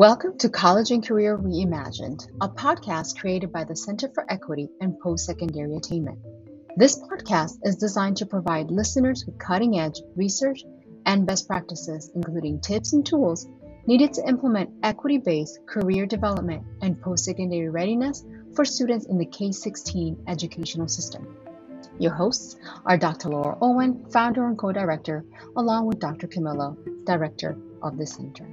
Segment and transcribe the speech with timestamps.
[0.00, 4.98] Welcome to College and Career Reimagined, a podcast created by the Center for Equity and
[4.98, 6.18] Post Secondary Attainment.
[6.74, 10.64] This podcast is designed to provide listeners with cutting edge research
[11.04, 13.46] and best practices, including tips and tools
[13.86, 18.24] needed to implement equity based career development and post secondary readiness
[18.54, 21.36] for students in the K 16 educational system.
[21.98, 22.56] Your hosts
[22.86, 23.28] are Dr.
[23.28, 25.26] Laura Owen, founder and co director,
[25.58, 26.26] along with Dr.
[26.26, 28.46] Camillo, director of the center.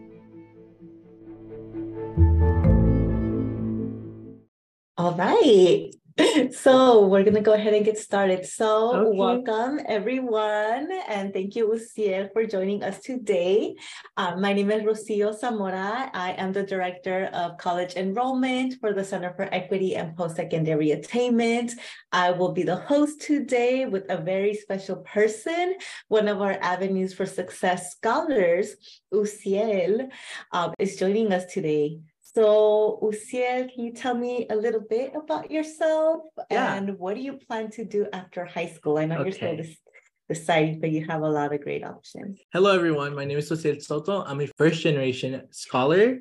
[4.97, 5.91] All right.
[6.51, 8.43] So we're going to go ahead and get started.
[8.43, 9.17] So Okay.
[9.19, 10.89] welcome everyone.
[11.07, 13.75] And thank you, Usiel, for joining us today.
[14.17, 16.09] Uh, my name is Rocio Zamora.
[16.15, 21.73] I am the Director of College Enrollment for the Center for Equity and Post-Secondary Attainment.
[22.11, 25.75] I will be the host today with a very special person,
[26.07, 28.75] one of our Avenues for Success scholars,
[29.13, 30.09] Usiel,
[30.51, 31.99] um, is joining us today.
[32.37, 36.17] So, Usiel, can you tell me a little bit about yourself
[36.51, 36.75] Yeah.
[36.75, 38.99] and what do you plan to do after high school?
[38.99, 39.63] I know you're still Okay.
[39.63, 39.81] des-
[40.29, 42.39] deciding, but you have a lot of great options.
[42.53, 43.15] Hello, everyone.
[43.15, 44.21] My name is Jose Soto.
[44.29, 46.19] I'm a first generation scholar.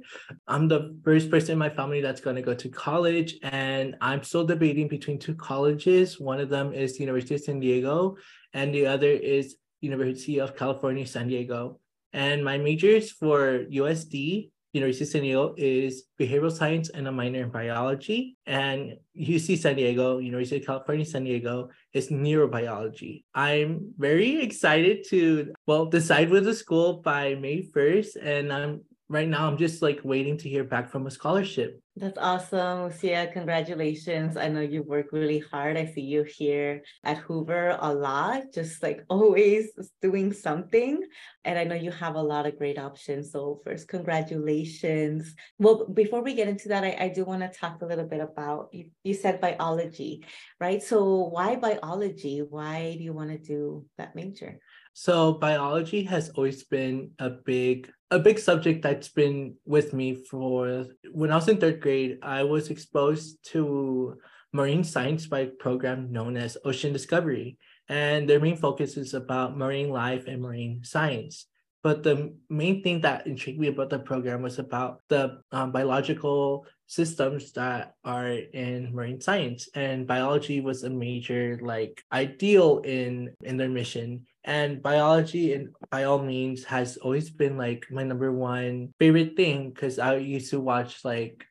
[0.49, 4.23] I'm the first person in my family that's going to go to college, and I'm
[4.23, 6.19] still debating between two colleges.
[6.19, 8.17] One of them is the University of San Diego,
[8.55, 11.79] and the other is University of California, San Diego.
[12.15, 17.43] And my majors for USD, University of San Diego, is behavioral science and a minor
[17.43, 18.37] in biology.
[18.47, 23.25] And UC San Diego, University of California, San Diego, is neurobiology.
[23.35, 29.29] I'm very excited to well decide with the school by May 1st and I'm right
[29.29, 31.81] now I'm just like waiting to hear back from a scholarship.
[31.95, 33.31] That's awesome, Lucia.
[33.33, 34.37] Congratulations.
[34.37, 35.79] I know you work really hard.
[35.79, 39.71] I see you here at Hoover a lot, just like always
[40.03, 41.01] doing something.
[41.45, 43.33] And I know you have a lot of great options.
[43.33, 45.35] So, first, congratulations.
[45.59, 48.21] Well, before we get into that, I, I do want to talk a little bit
[48.21, 50.25] about you, you said biology,
[50.61, 50.83] right?
[50.83, 52.41] So, why biology?
[52.41, 54.59] Why do you want to do that major?
[54.99, 60.87] So biology has always been a big a big subject that's been with me for
[61.11, 64.19] when I was in third grade, I was exposed to
[64.53, 67.59] marine science by a program known as Ocean Discovery.
[67.89, 71.47] And their main focus is about marine life and marine science.
[71.87, 76.67] But the main thing that intrigued me about the program was about the um, biological
[76.89, 79.69] systems that are in marine science.
[79.73, 86.11] And biology was a major like ideal in in their mission and biology and by
[86.11, 90.61] all means has always been like my number one favorite thing because i used to
[90.63, 91.45] watch like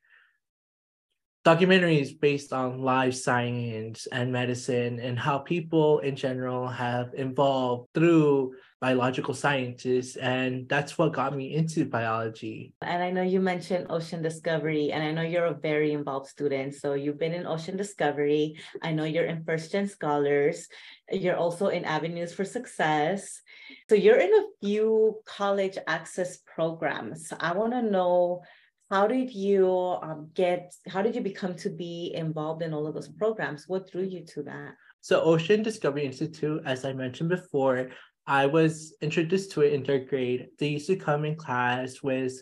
[1.46, 8.52] documentaries based on life science and medicine and how people in general have evolved through
[8.82, 14.22] biological sciences and that's what got me into biology And I know you mentioned Ocean
[14.22, 16.76] Discovery, and I know you're a very involved student.
[16.76, 18.58] So you've been in Ocean Discovery.
[18.82, 20.68] I know you're in First Gen Scholars.
[21.12, 23.42] You're also in Avenues for Success.
[23.90, 27.32] So you're in a few college access programs.
[27.40, 28.42] I want to know
[28.90, 32.94] how did you um, get, how did you become to be involved in all of
[32.94, 33.66] those programs?
[33.68, 34.74] What drew you to that?
[35.02, 37.90] So Ocean Discovery Institute, as I mentioned before,
[38.28, 40.48] I was introduced to it in third grade.
[40.60, 42.34] They used to come in class with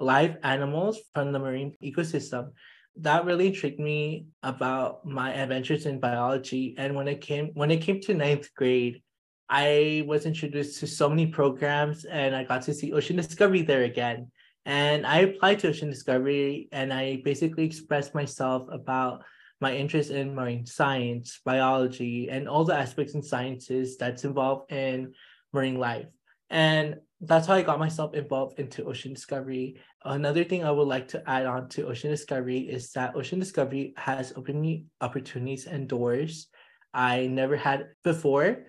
[0.00, 2.52] live animals from the marine ecosystem.
[2.96, 6.74] That really intrigued me about my adventures in biology.
[6.78, 9.02] And when it came when it came to ninth grade,
[9.48, 13.84] I was introduced to so many programs and I got to see Ocean Discovery there
[13.84, 14.30] again.
[14.66, 19.22] And I applied to Ocean Discovery and I basically expressed myself about
[19.60, 25.14] my interest in marine science, biology, and all the aspects and sciences that's involved in
[25.52, 26.06] marine life.
[26.50, 29.80] And that's how I got myself involved into ocean discovery.
[30.04, 33.94] Another thing I would like to add on to ocean discovery is that ocean discovery
[33.96, 36.48] has opened me opportunities and doors
[36.92, 38.66] I never had before.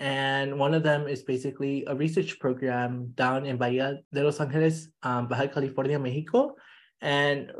[0.00, 4.88] And one of them is basically a research program down in Bahia de Los Angeles,
[5.02, 6.56] um, Baja California, Mexico.
[7.02, 7.52] And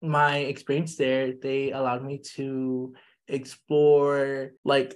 [0.00, 2.94] my experience there, they allowed me to
[3.26, 4.94] explore like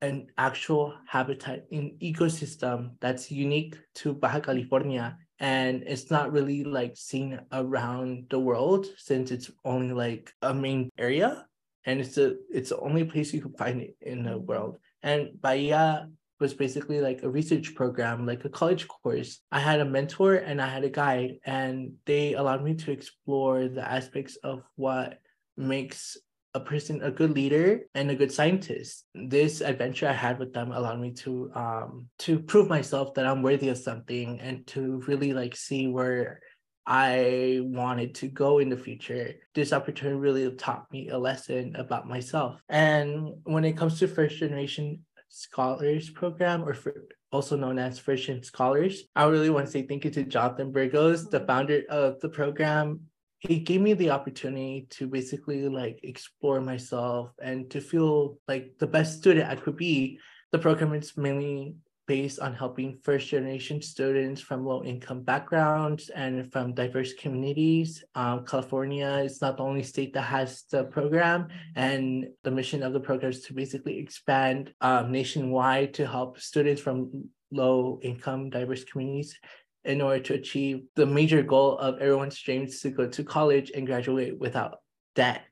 [0.00, 5.18] an actual habitat in ecosystem that's unique to Baja California.
[5.40, 10.88] And it's not really like seen around the world since it's only like a main
[10.96, 11.44] area.
[11.84, 15.40] And it's a it's the only place you can find it in the world and
[15.40, 16.08] Bahia
[16.40, 20.60] was basically like a research program like a college course i had a mentor and
[20.60, 25.20] i had a guide and they allowed me to explore the aspects of what
[25.56, 26.18] makes
[26.54, 29.04] a person a good leader and a good scientist.
[29.12, 33.42] This adventure I had with them allowed me to um to prove myself that I'm
[33.42, 36.40] worthy of something and to really like see where
[36.86, 39.34] I wanted to go in the future.
[39.54, 42.60] This opportunity really taught me a lesson about myself.
[42.68, 46.94] And when it comes to first generation scholars program or for
[47.32, 50.70] also known as first gen scholars, I really want to say thank you to Jonathan
[50.70, 53.00] Burgos, the founder of the program.
[53.38, 58.86] He gave me the opportunity to basically like explore myself and to feel like the
[58.86, 60.18] best student I could be.
[60.52, 61.74] The program is mainly
[62.06, 68.04] based on helping first generation students from low income backgrounds and from diverse communities.
[68.14, 72.92] Um, California is not the only state that has the program, and the mission of
[72.92, 78.84] the program is to basically expand um, nationwide to help students from low income diverse
[78.84, 79.38] communities
[79.84, 83.86] in order to achieve the major goal of everyone's dreams to go to college and
[83.86, 84.78] graduate without
[85.14, 85.42] debt.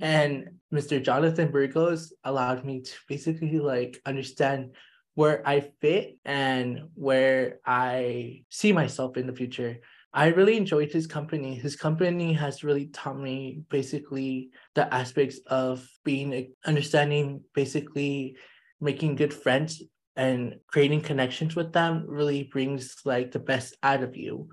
[0.00, 1.02] And Mr.
[1.02, 4.74] Jonathan Burgos allowed me to basically like understand
[5.14, 9.78] where I fit and where I see myself in the future.
[10.12, 11.54] I really enjoyed his company.
[11.54, 18.36] His company has really taught me basically the aspects of being understanding, basically
[18.80, 19.82] making good friends
[20.16, 24.48] and creating connections with them really brings like the best out of you.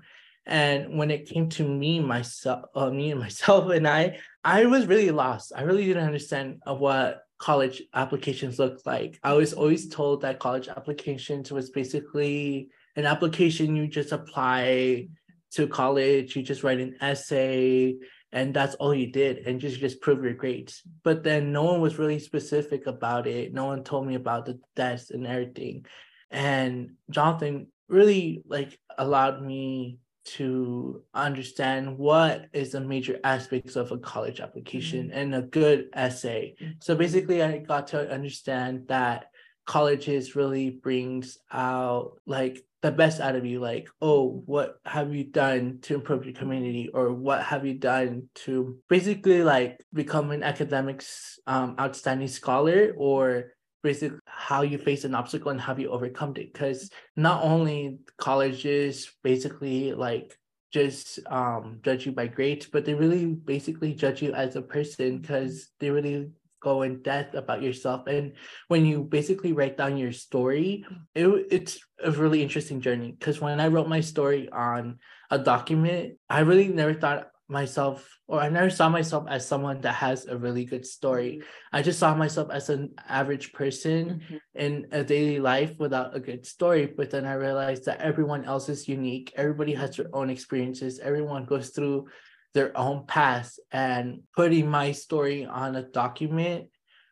[0.46, 4.86] And when it came to me, myself, uh, me and myself and I, I was
[4.86, 5.52] really lost.
[5.54, 9.18] I really didn't understand what college applications look like.
[9.22, 15.08] I was always told that college applications was basically an application you just apply
[15.52, 17.96] to college, you just write an essay,
[18.32, 20.82] and that's all you did, and just just prove your grades.
[21.02, 23.54] But then no one was really specific about it.
[23.54, 25.86] No one told me about the tests and everything.
[26.30, 29.98] And Jonathan really like allowed me
[30.36, 35.18] to understand what is the major aspects of a college application mm-hmm.
[35.18, 36.54] and a good essay.
[36.60, 36.72] Mm-hmm.
[36.80, 39.26] So basically I got to understand that
[39.66, 45.24] colleges really brings out like the best out of you like oh what have you
[45.24, 50.42] done to improve your community or what have you done to basically like become an
[50.42, 53.52] academics um, outstanding scholar or
[53.82, 59.10] basically how you face an obstacle and how you overcome it because not only colleges
[59.22, 60.36] basically like
[60.72, 65.18] just um judge you by grades but they really basically judge you as a person
[65.18, 66.30] because they really
[66.60, 68.32] go in depth about yourself and
[68.66, 70.84] when you basically write down your story
[71.14, 74.98] it, it's a really interesting journey because when i wrote my story on
[75.30, 79.94] a document i really never thought myself or I never saw myself as someone that
[79.94, 81.42] has a really good story.
[81.72, 84.36] I just saw myself as an average person mm-hmm.
[84.54, 86.86] in a daily life without a good story.
[86.86, 89.32] But then I realized that everyone else is unique.
[89.34, 90.98] Everybody has their own experiences.
[90.98, 92.08] Everyone goes through
[92.52, 93.58] their own path.
[93.72, 96.66] And putting my story on a document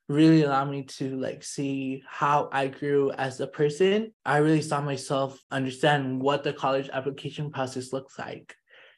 [0.09, 4.13] really allowed me to like see how I grew as a person.
[4.23, 8.55] I really saw myself understand what the college application process looks like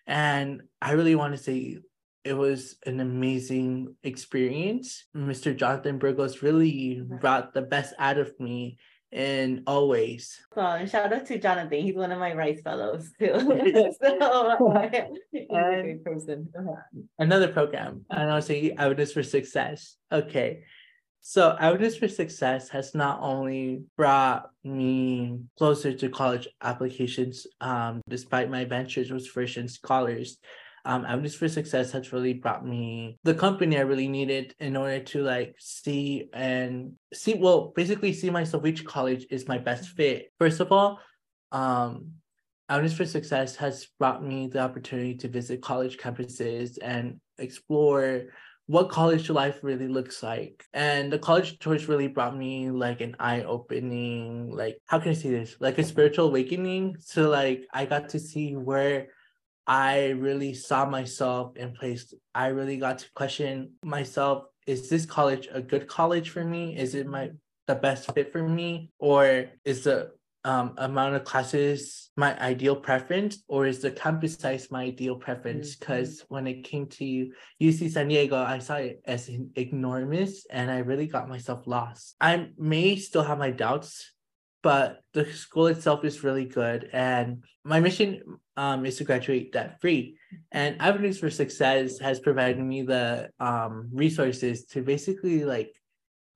[0.08, 1.78] and I really want to say
[2.24, 5.04] it was an amazing experience.
[5.14, 5.54] Mr.
[5.54, 8.78] Jonathan Burgos really brought the best out of me
[9.12, 10.38] and always.
[10.54, 11.80] Well, shout out to Jonathan.
[11.80, 13.32] He's one of my Rice fellows too.
[14.02, 14.82] so,
[15.50, 16.48] and person.
[17.18, 19.96] Another program, and I'll say Avenues for Success.
[20.10, 20.64] Okay.
[21.20, 28.50] So Avenues for Success has not only brought me closer to college applications, um, despite
[28.50, 30.38] my ventures with first gen scholars.
[30.84, 35.00] Um, Avenues for Success has really brought me the company I really needed in order
[35.00, 40.32] to like see and see well basically see myself which college is my best fit.
[40.38, 41.00] First of all,
[41.52, 42.12] um,
[42.70, 48.24] Avenues for Success has brought me the opportunity to visit college campuses and explore
[48.68, 50.62] what college life really looks like.
[50.74, 55.14] And the college tours really brought me like an eye opening, like, how can I
[55.14, 55.56] say this?
[55.58, 56.96] Like a spiritual awakening.
[57.00, 59.08] So, like, I got to see where
[59.66, 62.12] I really saw myself in place.
[62.34, 66.76] I really got to question myself is this college a good college for me?
[66.76, 67.30] Is it my
[67.66, 68.90] the best fit for me?
[68.98, 70.10] Or is the
[70.44, 75.76] um, amount of classes my ideal preference or is the campus size my ideal preference?
[75.76, 76.34] Because mm-hmm.
[76.34, 77.30] when it came to
[77.62, 82.14] uc san diego i saw it as enormous and i really got myself lost.
[82.20, 84.12] I may still have my doubts
[84.62, 88.22] but the school itself is really good and my mission
[88.56, 90.16] um, is to graduate debt free.
[90.50, 95.72] And avenues for success has provided me the um, resources to basically like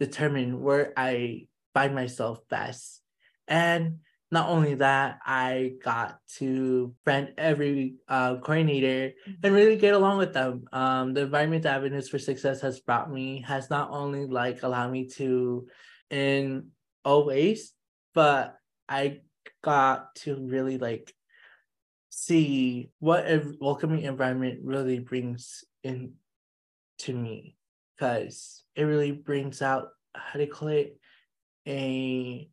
[0.01, 3.02] determine where i find myself best
[3.53, 3.99] and
[4.31, 9.13] not only that, I got to friend every uh, coordinator
[9.45, 10.65] and really get along with them.
[10.73, 14.91] Um, the environment that avenues for success has brought me has not only like allowed
[14.91, 15.67] me to
[16.09, 16.69] in
[17.05, 17.75] all ways,
[18.15, 18.57] but
[18.89, 19.21] I
[19.63, 21.13] got to really like
[22.09, 26.15] see what a welcoming environment really brings in
[27.01, 27.59] to me.
[27.99, 30.97] Because it really brings out how do you call it?
[31.69, 32.49] A,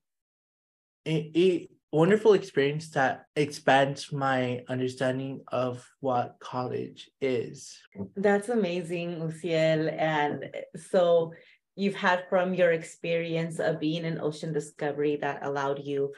[1.10, 7.80] a, wonderful experience that expands my understanding of what college is.
[8.16, 9.92] That's amazing, Usiel.
[9.98, 11.34] And so
[11.76, 16.14] you've had from your experience of being in ocean discovery that allowed you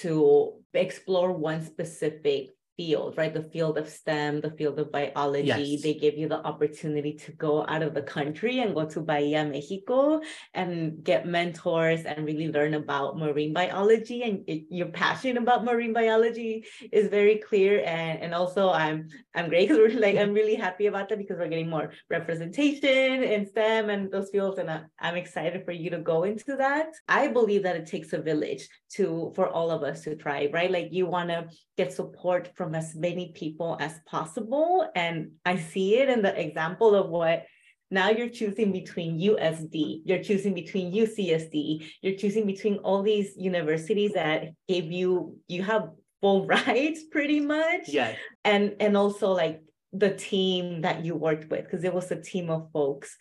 [0.00, 3.32] to explore one specific field, right?
[3.32, 5.46] The field of STEM, the field of biology.
[5.46, 5.82] Yes.
[5.82, 9.44] They give you the opportunity to go out of the country and go to Bahia,
[9.44, 10.20] Mexico,
[10.54, 14.22] and get mentors and really learn about marine biology.
[14.22, 17.82] And it, you're passionate about marine biology is very clear.
[17.84, 21.38] And and also I'm I'm great because we're like I'm really happy about that because
[21.38, 24.58] we're getting more representation in STEM and those fields.
[24.58, 26.92] And I, I'm excited for you to go into that.
[27.08, 30.70] I believe that it takes a village to for all of us to thrive, right?
[30.70, 34.88] Like you want to get support from as many people as possible.
[34.94, 37.44] And I see it in the example of what
[37.90, 44.12] now you're choosing between USD, you're choosing between UCSD, you're choosing between all these universities
[44.12, 45.90] that gave you, you have
[46.20, 47.88] full rights pretty much.
[47.88, 48.14] Yeah.
[48.44, 49.60] And and also like
[49.92, 53.16] the team that you worked with, because it was a team of folks.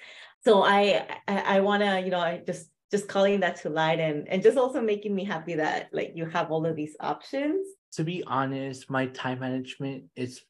[0.45, 4.27] So I I, I wanna, you know, I just just calling that to light and
[4.29, 8.03] and just also making me happy that like you have all of these options to
[8.03, 10.41] be honest my time management is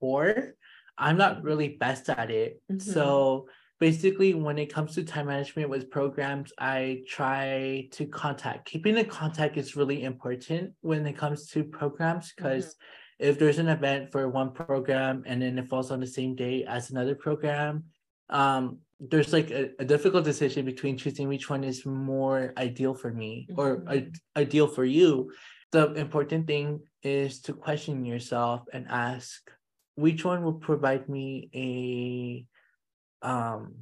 [0.00, 0.54] poor
[0.96, 2.78] i'm not really best at it mm-hmm.
[2.78, 3.46] so
[3.80, 9.04] basically when it comes to time management with programs i try to contact keeping in
[9.06, 13.28] contact is really important when it comes to programs because mm-hmm.
[13.28, 16.64] if there's an event for one program and then it falls on the same day
[16.64, 17.84] as another program
[18.30, 23.12] um there's like a, a, difficult decision between choosing which one is more ideal for
[23.12, 23.60] me mm-hmm.
[23.60, 25.30] or I- ideal for you
[25.72, 29.50] the important thing is to question yourself and ask
[29.94, 33.74] which one will provide me a um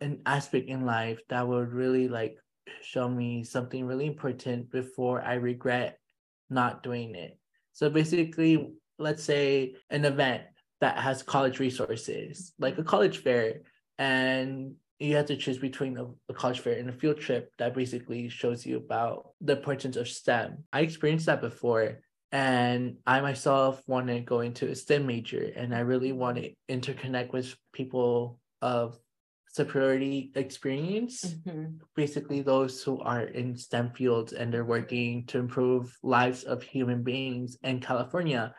[0.00, 2.36] an aspect in life that would really like
[2.82, 5.98] show me something really important before I regret
[6.50, 7.38] not doing it.
[7.72, 10.42] So basically, let's say an event
[10.80, 13.62] that has college resources, like a college fair,
[13.98, 17.74] and you have to choose between a, a, college fair and a field trip that
[17.74, 20.64] basically shows you about the importance of STEM.
[20.72, 22.00] I experienced that before,
[22.32, 26.52] and I myself want to go into a STEM major, and I really want to
[26.68, 28.98] interconnect with people of
[29.50, 31.64] superiority experience mm-hmm.
[31.96, 37.02] basically those who are in stem fields and they're working to improve lives of human
[37.02, 38.54] beings in california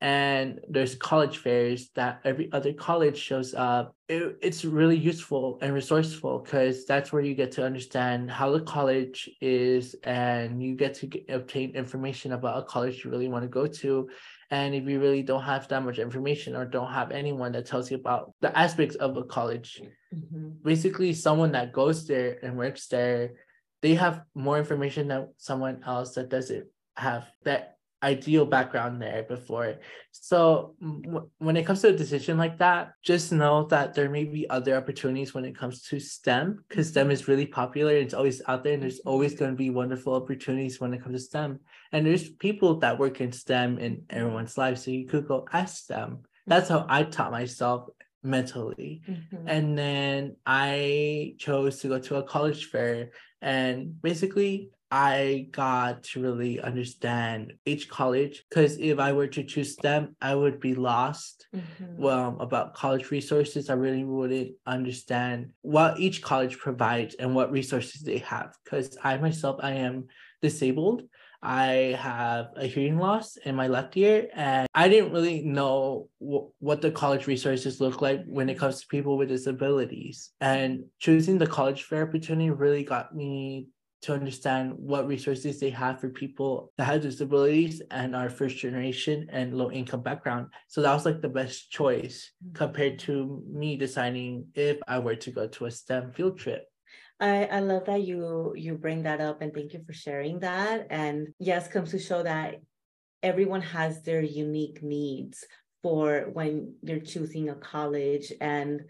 [0.00, 3.96] and there's college fairs that every other college shows up.
[4.08, 8.60] It, it's really useful and resourceful because that's where you get to understand how the
[8.60, 13.42] college is and you get to get, obtain information about a college you really want
[13.42, 14.08] to go to.
[14.50, 17.90] And if you really don't have that much information or don't have anyone that tells
[17.90, 19.82] you about the aspects of a college,
[20.14, 20.50] mm-hmm.
[20.62, 23.32] basically someone that goes there and works there,
[23.82, 29.76] they have more information than someone else that doesn't have that ideal background there before.
[30.12, 34.24] So w- when it comes to a decision like that, just know that there may
[34.24, 37.92] be other opportunities when it comes to STEM because STEM is really popular.
[37.92, 41.02] And it's always out there, and there's always going to be wonderful opportunities when it
[41.02, 41.60] comes to STEM.
[41.92, 45.86] And there's people that work in STEM in everyone's life, so you could go ask
[45.86, 46.22] them.
[46.46, 47.88] That's how I taught myself
[48.22, 49.02] mentally.
[49.08, 49.48] Mm-hmm.
[49.48, 53.10] And then I chose to go to a college fair
[53.40, 59.76] and basically I got to really understand each college because if I were to choose
[59.76, 61.46] them, I would be lost.
[61.54, 62.00] Mm-hmm.
[62.02, 68.00] Well, about college resources, I really wouldn't understand what each college provides and what resources
[68.00, 68.54] they have.
[68.64, 70.06] Because I myself, I am
[70.40, 71.02] disabled.
[71.42, 76.50] I have a hearing loss in my left ear, and I didn't really know w-
[76.58, 80.32] what the college resources look like when it comes to people with disabilities.
[80.40, 83.68] And choosing the college fair opportunity really got me
[84.02, 89.26] to understand what resources they have for people that have disabilities and are first generation
[89.30, 90.46] and low income background.
[90.68, 95.30] So that was like the best choice compared to me deciding if I were to
[95.30, 96.64] go to a STEM field trip.
[97.20, 100.86] I, I love that you you bring that up and thank you for sharing that.
[100.90, 102.60] And yes, comes to show that
[103.22, 105.44] everyone has their unique needs
[105.82, 108.82] for when you're choosing a college and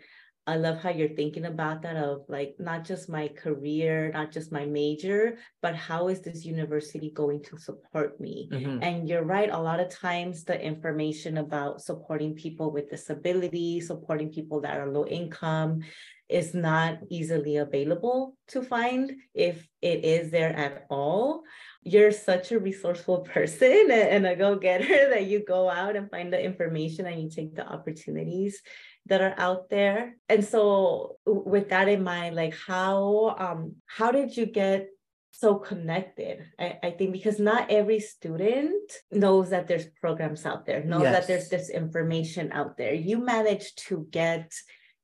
[0.49, 4.51] I love how you're thinking about that of like not just my career, not just
[4.51, 8.49] my major, but how is this university going to support me?
[8.51, 8.83] Mm-hmm.
[8.83, 14.31] And you're right, a lot of times the information about supporting people with disabilities, supporting
[14.31, 15.81] people that are low income,
[16.29, 21.43] is not easily available to find if it is there at all.
[21.83, 26.43] You're such a resourceful person and a go-getter that you go out and find the
[26.43, 28.61] information and you take the opportunities
[29.07, 30.17] that are out there.
[30.29, 34.89] And so with that in mind like how um how did you get
[35.31, 36.45] so connected?
[36.59, 41.15] I, I think because not every student knows that there's programs out there knows yes.
[41.15, 42.93] that there's this information out there.
[42.93, 44.53] You managed to get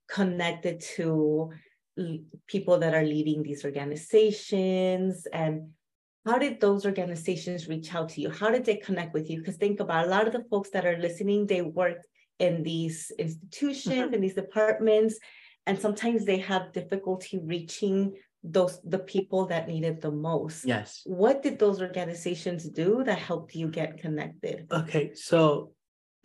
[0.08, 1.50] connected to
[2.46, 5.68] people that are leading these organizations and
[6.26, 8.30] how did those organizations reach out to you?
[8.30, 9.38] How did they connect with you?
[9.38, 11.98] Because think about a lot of the folks that are listening they work
[12.38, 14.14] in these institutions mm-hmm.
[14.14, 15.18] in these departments
[15.66, 20.66] and sometimes they have difficulty reaching those the people that needed the most.
[20.66, 21.00] Yes.
[21.04, 24.66] What did those organizations do that helped you get connected?
[24.70, 25.72] Okay so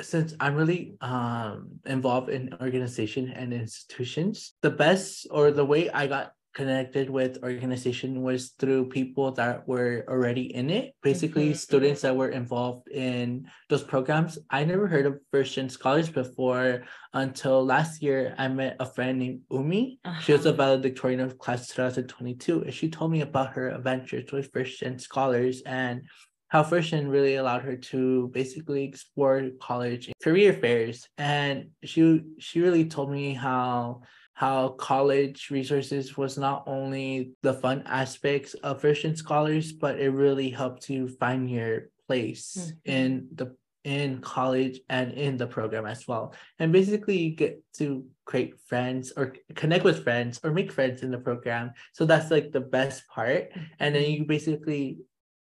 [0.02, 6.08] since I'm really um involved in organization and institutions, the best or the way I
[6.08, 11.66] got connected with organization was through people that were already in it basically mm-hmm.
[11.68, 16.84] students that were involved in those programs i never heard of first gen scholars before
[17.14, 20.20] until last year i met a friend named umi uh-huh.
[20.22, 20.58] she was a uh-huh.
[20.58, 25.62] valedictorian of class 2022 and she told me about her adventures with first gen scholars
[25.68, 26.02] and
[26.50, 32.86] how first really allowed her to basically explore college career fairs and she she really
[32.86, 34.02] told me how
[34.40, 40.50] how college resources was not only the fun aspects of first scholars, but it really
[40.50, 42.90] helped you find your place mm-hmm.
[42.90, 43.54] in the
[43.84, 46.34] in college and in the program as well.
[46.58, 51.12] And basically you get to create friends or connect with friends or make friends in
[51.12, 51.72] the program.
[51.92, 53.52] So that's like the best part.
[53.80, 55.00] And then you basically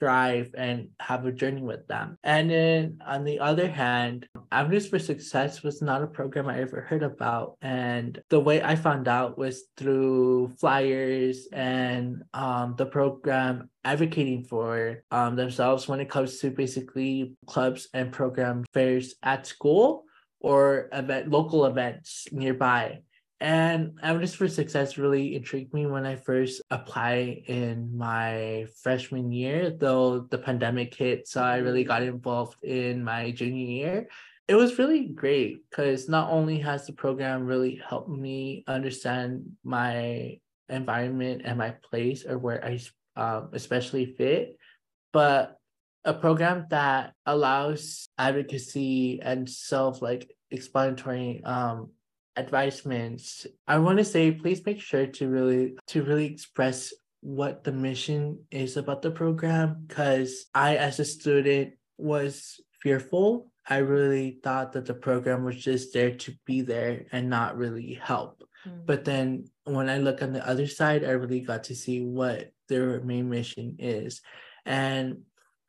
[0.02, 2.18] thrive and have a journey with them.
[2.24, 6.80] And then on the other hand, Avenues for Success was not a program I ever
[6.80, 7.56] heard about.
[7.62, 15.04] And the way I found out was through flyers and um, the program advocating for
[15.12, 20.02] um, themselves when it comes to basically clubs and program fairs at school
[20.40, 23.02] or event local events nearby.
[23.42, 29.68] And Avenues for Success really intrigued me when I first applied in my freshman year,
[29.68, 31.26] though the pandemic hit.
[31.26, 34.08] So I really got involved in my junior year.
[34.46, 40.38] It was really great because not only has the program really helped me understand my
[40.68, 42.78] environment and my place or where I
[43.16, 44.56] um, especially fit,
[45.12, 45.58] but
[46.04, 51.90] a program that allows advocacy and self like explanatory um,
[52.36, 57.72] advisements, I want to say please make sure to really to really express what the
[57.72, 63.50] mission is about the program because I as a student was fearful.
[63.68, 67.94] I really thought that the program was just there to be there and not really
[67.94, 68.42] help.
[68.66, 68.86] Mm.
[68.86, 72.50] But then when I look on the other side, I really got to see what
[72.68, 74.20] their main mission is.
[74.66, 75.22] And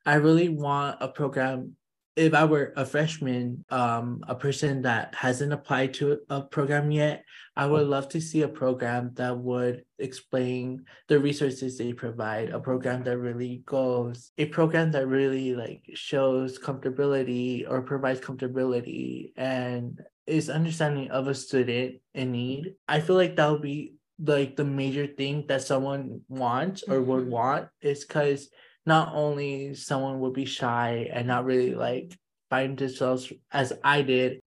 [0.05, 1.75] I really want a program
[2.15, 7.23] if I were a freshman, um, a person that hasn't applied to a program yet,
[7.55, 12.59] I would love to see a program that would explain the resources they provide, a
[12.59, 19.99] program that really goes, a program that really like shows comfortability or provides comfortability and
[20.27, 22.73] is understanding of a student in need.
[22.87, 27.23] I feel like that would be like the major thing that someone wants or would
[27.23, 27.31] mm-hmm.
[27.31, 28.49] want is because
[28.85, 32.17] not only someone would be shy and not really like
[32.49, 34.39] find themselves as I did,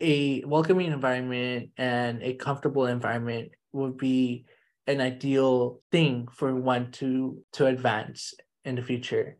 [0.00, 4.46] a, welcoming environment and a comfortable environment would be
[4.86, 9.36] an ideal thing for one to to advance in the future.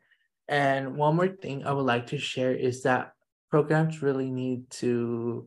[0.49, 3.13] And one more thing I would like to share is that
[3.51, 5.47] programs really need to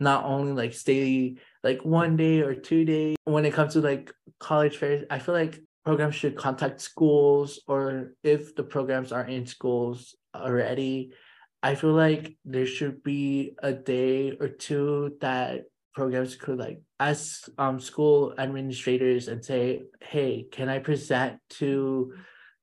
[0.00, 4.12] not only like stay like one day or two days when it comes to like
[4.40, 9.46] college fairs i feel like programs should contact schools or if the programs are in
[9.46, 11.12] schools already
[11.62, 15.62] i feel like there should be a day or two that
[15.94, 22.12] programs could like ask um school administrators and say hey can i present to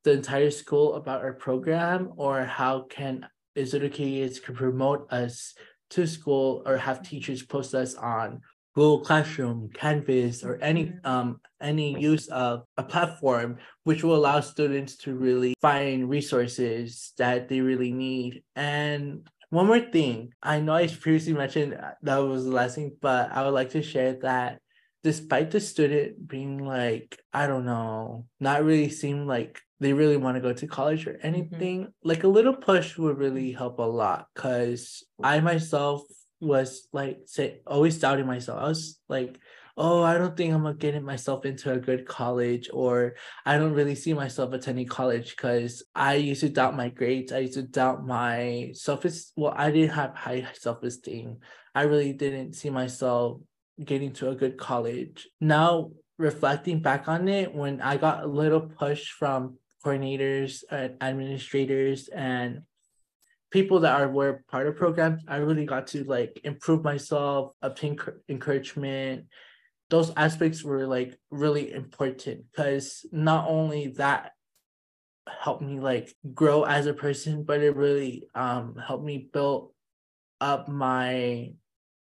[0.03, 2.11] the entire school about our program?
[2.17, 5.53] Or how can is it okay to promote us
[5.91, 8.41] to school or have teachers post us on
[8.75, 11.05] Google Classroom, Canvas, or any mm-hmm.
[11.05, 17.49] um any use of a platform which will allow students to really find resources that
[17.49, 18.43] they really need.
[18.55, 23.31] And one more thing, I know I previously mentioned that was the last thing, but
[23.31, 24.61] I would like to share that
[25.03, 30.35] despite the student being like, I don't know, not really seem like they really want
[30.35, 31.27] to go to college or mm-hmm.
[31.27, 32.07] anything, mm-hmm.
[32.07, 34.27] like a little push would really help a lot.
[34.35, 36.03] Cause I myself
[36.41, 38.59] was like say always doubting myself.
[38.59, 39.39] I was like
[39.77, 43.73] oh, I don't think I'm gonna get myself into a good college, or I don't
[43.73, 47.31] really see myself attending college because I used to doubt my grades.
[47.31, 49.05] I used to doubt my self.
[49.35, 51.37] Well, I didn't have high self esteem.
[51.73, 53.41] I really didn't see myself
[53.83, 55.27] getting to a good college.
[55.39, 62.07] Now, reflecting back on it, when I got a little push from coordinators and administrators
[62.09, 62.61] and
[63.51, 67.99] people that are were part of programs, I really got to like improve myself, obtain
[68.29, 69.25] encouragement.
[69.89, 74.31] Those aspects were like really important because not only that
[75.27, 79.73] helped me like grow as a person, but it really um helped me build
[80.39, 81.51] up my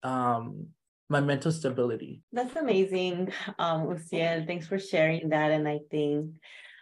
[0.03, 0.67] um
[1.09, 2.23] my mental stability.
[2.31, 4.47] That's amazing, um, Usiel.
[4.47, 5.51] Thanks for sharing that.
[5.51, 6.31] And I think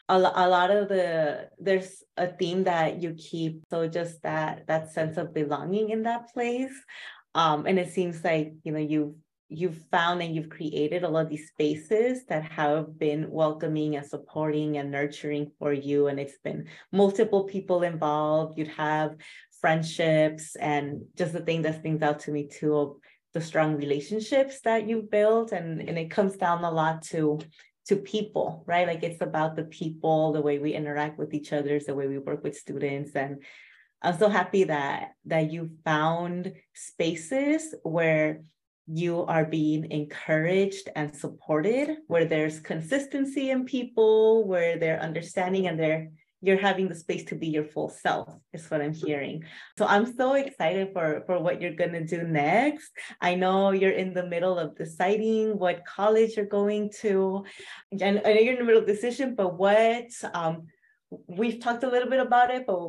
[0.10, 4.92] a, a lot of the there's a theme that you keep so just that that
[4.92, 6.74] sense of belonging in that place.
[7.36, 9.16] Um and it seems like you know you've
[9.50, 14.06] you've found and you've created a lot of these spaces that have been welcoming and
[14.06, 18.58] supporting and nurturing for you and it's been multiple people involved.
[18.58, 19.16] You'd have
[19.62, 23.00] friendships and just the thing that stands out to me too
[23.34, 27.40] the strong relationships that you've built and and it comes down a lot to
[27.88, 28.88] to people, right?
[28.88, 32.18] Like it's about the people, the way we interact with each other, the way we
[32.18, 33.16] work with students.
[33.16, 33.44] And
[34.02, 38.42] I'm so happy that that you found spaces where
[38.88, 45.80] you are being encouraged and supported, where there's consistency in people, where they're understanding and
[45.80, 46.10] they're
[46.44, 49.44] you're having the space to be your full self is what i'm hearing.
[49.78, 52.92] So i'm so excited for for what you're going to do next.
[53.22, 57.46] I know you're in the middle of deciding what college you're going to.
[57.92, 60.68] And i know you're in the middle of decision but what um
[61.28, 62.80] we've talked a little bit about it but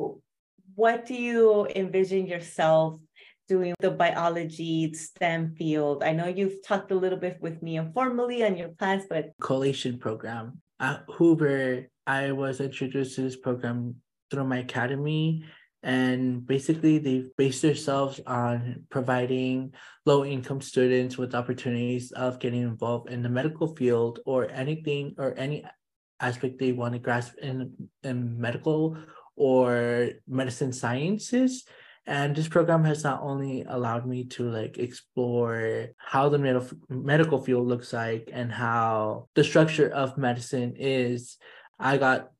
[0.75, 2.99] what do you envision yourself
[3.47, 6.03] doing the biology STEM field?
[6.03, 9.97] I know you've talked a little bit with me informally on your plans, but collation
[9.99, 10.61] program.
[10.79, 13.95] At Hoover I was introduced to this program
[14.29, 15.45] through my academy.
[15.83, 19.73] And basically, they base themselves on providing
[20.05, 25.35] low income students with opportunities of getting involved in the medical field or anything or
[25.37, 25.63] any
[26.19, 28.97] aspect they want to grasp in, in medical
[29.35, 31.65] or medicine sciences
[32.07, 37.41] and this program has not only allowed me to like explore how the med- medical
[37.41, 41.37] field looks like and how the structure of medicine is
[41.79, 42.31] I got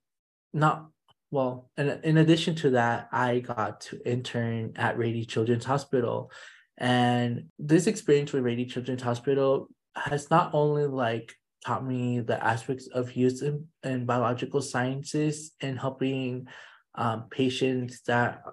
[0.53, 0.89] not
[1.31, 6.31] well, and in addition to that, I got to intern at Rady Children's Hospital.
[6.77, 11.33] And this experience with Rady Children's Hospital has not only like
[11.65, 16.47] taught me the aspects of use in, in biological sciences and helping
[16.95, 18.43] um, patients that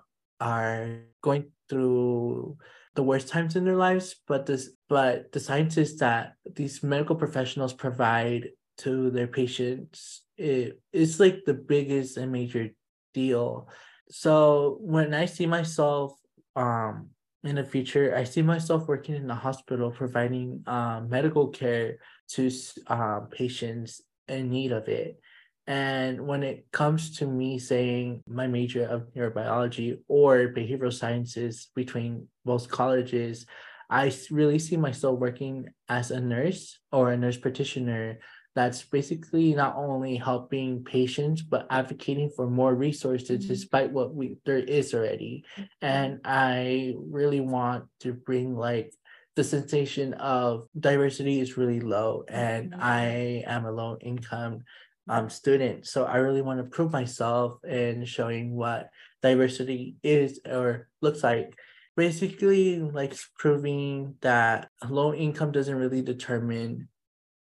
[0.40, 2.57] are going through
[2.95, 7.73] the worst times in their lives, but this but the sciences that these medical professionals
[7.73, 12.70] provide to their patients it, it's like the biggest and major
[13.14, 13.68] deal.
[14.11, 16.12] So when i see myself
[16.56, 17.11] um
[17.44, 22.50] in the future i see myself working in the hospital providing uh, medical care to
[22.87, 25.20] uh, patients in need of it.
[25.66, 32.28] And when it comes to me saying my major of neurobiology or behavioral sciences between
[32.44, 33.46] both colleges
[33.90, 38.18] i really see myself working as a nurse or a nurse practitioner
[38.55, 43.49] that's basically not only helping patients but advocating for more resources mm-hmm.
[43.49, 45.45] despite what we there is already
[45.81, 48.93] and i really want to bring like
[49.35, 52.83] the sensation of diversity is really low and mm-hmm.
[52.83, 54.62] i am a low income
[55.09, 60.88] um, student so i really want to prove myself in showing what diversity is or
[61.01, 61.55] looks like
[61.97, 66.88] basically like proving that low income doesn't really determine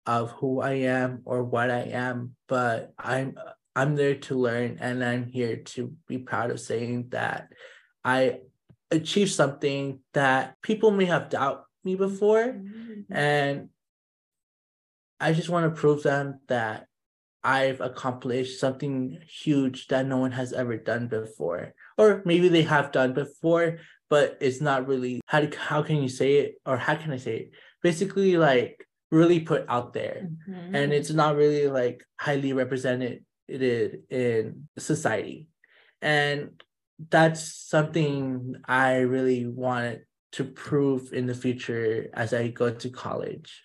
[0.07, 3.37] of who I am or what I am, but I'm
[3.75, 7.49] I'm there to learn and I'm here to be proud of saying that
[8.03, 8.41] I
[8.91, 13.13] achieved something that people may have doubt me before mm-hmm.
[13.13, 13.69] and
[15.21, 16.87] I just want to prove them that
[17.45, 21.75] I've accomplished something huge that no one has ever done before.
[21.97, 23.79] Or maybe they have done before,
[24.11, 27.37] but it's not really how how can you say it or how can I say
[27.37, 27.51] it?
[27.83, 28.86] Basically like
[29.17, 30.29] really put out there.
[30.49, 30.75] Mm-hmm.
[30.75, 35.49] and it's not really like highly represented in society.
[36.03, 36.63] And
[37.11, 40.01] that's something i really wanted
[40.33, 43.63] to prove in the future as i go to college.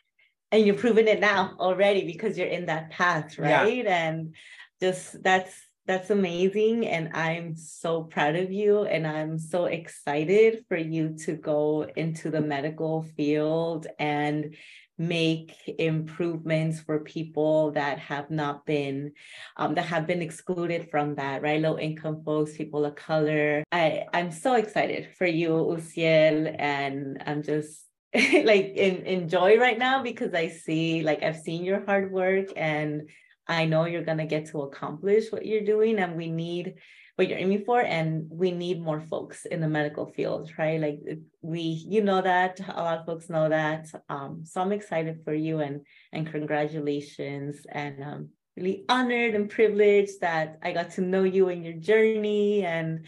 [0.51, 3.85] And you're proving it now already because you're in that path right?
[3.85, 4.07] Yeah.
[4.07, 4.35] and
[4.81, 5.53] just that's
[5.87, 6.85] that's amazing.
[6.85, 8.83] And i'm so proud of you.
[8.83, 14.55] And i'm so excited for you to go into the medical field and
[15.01, 19.11] make improvements for people that have not been
[19.57, 21.59] um, that have been excluded from that right?
[21.59, 23.63] Low income folks people of color.
[23.71, 30.03] I i'm so excited for you Usiel and i'm just like in, enjoy right now
[30.03, 33.09] because i see like i've seen your hard work and
[33.47, 36.75] i know you're going to get to accomplish what you're doing and we need
[37.21, 40.81] what you're aiming for and we need more folks in the medical field right?
[40.81, 40.99] Like
[41.43, 43.85] we you know that a lot of folks know that.
[44.09, 50.19] Um, so i'm excited for you and and congratulations and um, really honored and privileged
[50.21, 53.05] that i got to know you and your journey and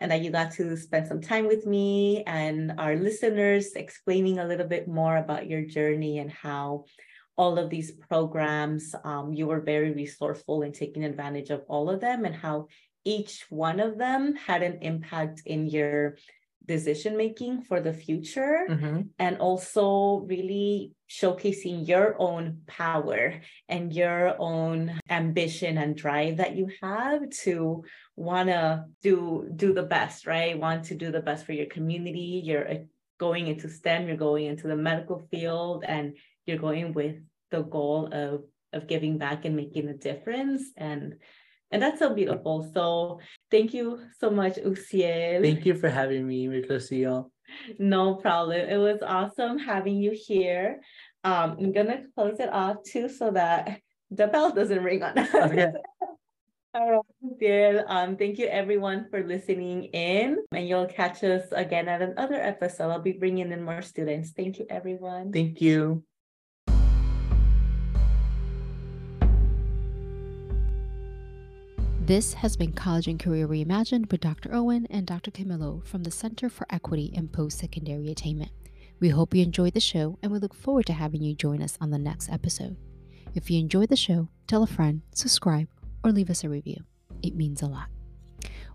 [0.00, 4.46] and that you got to spend some time with me and our listeners explaining a
[4.46, 6.84] little bit more about your journey and how
[7.36, 12.00] all of these programs um, you were very resourceful in taking advantage of all of
[12.00, 12.68] them and how
[13.04, 16.16] each one of them had an impact in your
[16.66, 19.02] decision making for the future mm-hmm.
[19.18, 26.68] and also really showcasing your own power and your own ambition and drive that you
[26.82, 27.84] have to
[28.16, 30.58] want to do do the best right?
[30.58, 32.40] Want to do the best for your community.
[32.42, 32.74] You're uh,
[33.18, 37.16] going into stem you're going into the medical field and you're going with
[37.50, 40.62] the goal of of giving back and making a difference.
[40.76, 41.16] And
[41.70, 42.70] and that's so beautiful.
[42.72, 45.42] So thank you so much, Usiel.
[45.42, 47.30] Thank you for having me, Rocio.
[47.78, 48.60] No problem.
[48.68, 50.80] It was awesome having you here.
[51.24, 55.34] Um, I'm gonna close it off too so that the bell doesn't ring on us.
[55.34, 55.72] Okay.
[56.74, 57.04] All
[57.40, 57.84] right.
[57.86, 62.90] Um, thank you everyone for listening in, and you'll catch us again at another episode.
[62.90, 64.32] I'll be bringing in more students.
[64.32, 65.32] Thank you, everyone.
[65.32, 66.02] Thank you.
[72.06, 74.54] This has been College and Career Reimagined with Dr.
[74.54, 75.30] Owen and Dr.
[75.30, 78.50] Camillo from the Center for Equity in Post Secondary Attainment.
[79.00, 81.78] We hope you enjoyed the show and we look forward to having you join us
[81.80, 82.76] on the next episode.
[83.34, 85.66] If you enjoyed the show, tell a friend, subscribe,
[86.04, 86.84] or leave us a review.
[87.22, 87.88] It means a lot.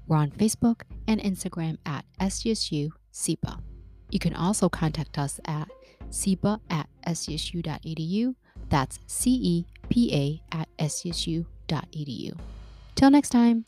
[0.07, 3.61] We're on Facebook and Instagram at SDSU CEPA.
[4.09, 5.69] You can also contact us at
[6.09, 8.33] CEPA at sdsu.edu.
[8.69, 12.35] That's C E P A at sdsu.edu.
[12.99, 13.63] Till next time.